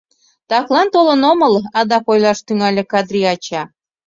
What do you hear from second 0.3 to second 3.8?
—Таклан толын омыл,— адак ойлаш тӱҥале Кадри-ача.